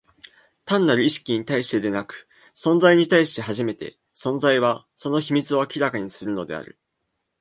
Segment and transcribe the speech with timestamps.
[0.65, 6.79] 単なる意識に対してでなく、存在に対して初めて、存在は、その秘密を明らかにするのである。